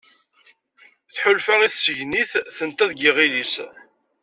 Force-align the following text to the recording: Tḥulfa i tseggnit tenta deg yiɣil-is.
Tḥulfa 1.13 1.55
i 1.67 1.69
tseggnit 1.69 2.31
tenta 2.57 2.85
deg 2.91 2.99
yiɣil-is. 3.01 3.53